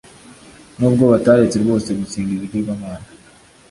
n’ubwo 0.77 1.03
bataretse 1.13 1.57
rwose 1.63 1.89
gusenga 1.99 2.31
ibigirwamana 2.33 3.05